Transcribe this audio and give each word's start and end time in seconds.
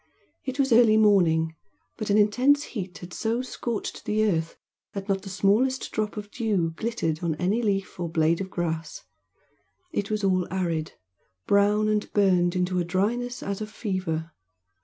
It 0.43 0.57
was 0.57 0.73
early 0.73 0.97
morning, 0.97 1.55
but 1.95 2.09
an 2.09 2.17
intense 2.17 2.63
heat 2.63 2.97
had 2.97 3.13
so 3.13 3.43
scorched 3.43 4.03
the 4.05 4.23
earth 4.25 4.57
that 4.93 5.07
not 5.07 5.21
the 5.21 5.29
smallest 5.29 5.91
drop 5.91 6.17
of 6.17 6.31
dew 6.31 6.71
glittered 6.75 7.23
on 7.23 7.35
any 7.35 7.61
leaf 7.61 7.99
or 7.99 8.09
blade 8.09 8.41
of 8.41 8.49
grass; 8.49 9.03
it 9.91 10.09
was 10.09 10.23
all 10.23 10.51
arid, 10.51 10.93
brown 11.45 11.87
and 11.87 12.11
burned 12.13 12.55
into 12.55 12.79
a 12.79 12.83
dryness 12.83 13.43
as 13.43 13.61
of 13.61 13.69
fever. 13.69 14.31